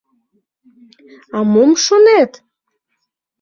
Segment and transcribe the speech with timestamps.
[1.37, 2.31] —А мом шонет?